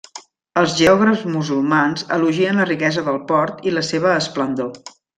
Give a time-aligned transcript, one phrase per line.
[0.61, 4.79] Els geògrafs musulmans elogien la riquesa del port i la seva esplendor.